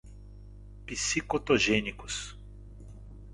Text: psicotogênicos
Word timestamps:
psicotogênicos 0.87 2.33